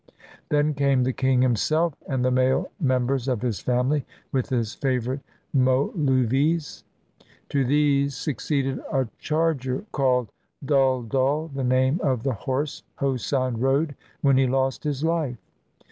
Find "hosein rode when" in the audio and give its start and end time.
12.97-14.37